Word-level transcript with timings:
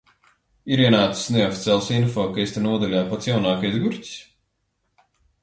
Ir 0.77 0.81
ienācis 0.85 1.27
neoficiāls 1.35 1.89
info, 1.97 2.25
ka 2.31 2.41
es 2.45 2.55
te 2.57 2.65
nodaļā 2.65 3.03
pats 3.13 3.31
jaunākais 3.33 3.79
gurķis. 3.85 4.17